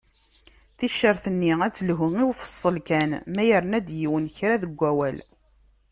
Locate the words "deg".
4.63-4.79